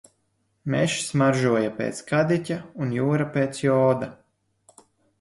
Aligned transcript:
Mežs 0.75 1.03
smaržoja 1.09 1.69
pēc 1.77 2.01
kadiķa 2.13 2.59
un 2.87 2.99
jūra 2.99 3.31
pēc 3.39 3.65
joda. 3.71 4.15